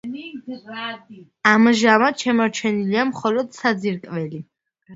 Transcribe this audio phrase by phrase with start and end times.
[1.51, 4.45] ამჟამად შემორჩენილია მხოლოდ საძირკველი.